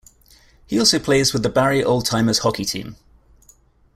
He 0.65 0.79
also 0.79 0.97
plays 0.97 1.31
with 1.31 1.43
the 1.43 1.49
Barrie 1.49 1.83
Oldtimers 1.83 2.39
Hockey 2.39 2.65
Team. 2.65 2.95